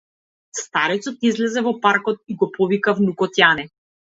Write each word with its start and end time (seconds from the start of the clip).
Старецот 0.59 1.27
излезе 1.29 1.63
во 1.67 1.73
паркот 1.85 2.35
и 2.35 2.39
го 2.43 2.51
повика 2.59 2.99
внукот 3.03 3.43
Јане. 3.45 3.71